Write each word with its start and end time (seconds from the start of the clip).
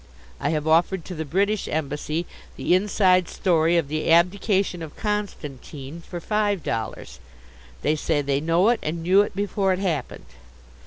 I 0.39 0.49
have 0.49 0.67
offered 0.67 1.05
to 1.05 1.13
the 1.13 1.25
British 1.25 1.67
Embassy 1.67 2.25
the 2.55 2.73
inside 2.73 3.29
story 3.29 3.77
of 3.77 3.87
the 3.87 4.09
Abdication 4.11 4.81
of 4.81 4.95
Constantine 4.95 6.01
for 6.01 6.19
five 6.19 6.63
dollars. 6.63 7.19
They 7.83 7.95
say 7.95 8.23
they 8.23 8.41
know 8.41 8.69
it, 8.69 8.79
and 8.81 9.03
knew 9.03 9.21
it 9.21 9.35
before 9.35 9.73
it 9.73 9.77
happened. 9.79 10.25